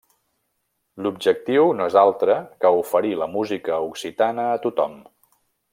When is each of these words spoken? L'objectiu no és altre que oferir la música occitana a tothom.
L'objectiu 1.07 1.67
no 1.81 1.89
és 1.91 1.97
altre 2.03 2.37
que 2.65 2.73
oferir 2.81 3.15
la 3.25 3.31
música 3.35 3.79
occitana 3.91 4.51
a 4.55 4.61
tothom. 4.65 4.99